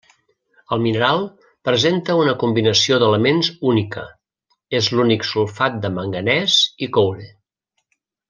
El 0.75 0.79
mineral 0.83 1.19
presenta 1.67 2.15
una 2.21 2.33
combinació 2.43 2.97
d’elements 3.03 3.51
única: 3.73 4.07
és 4.81 4.89
l’únic 4.97 5.29
sulfat 5.33 5.79
de 5.85 5.93
manganès 5.99 6.57
i 6.87 6.91
coure. 6.99 7.29